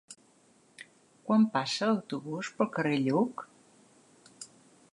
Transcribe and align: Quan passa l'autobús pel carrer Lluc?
Quan 1.27 1.43
passa 1.57 1.89
l'autobús 1.89 2.49
pel 2.61 2.71
carrer 2.77 2.97
Lluc? 3.03 3.45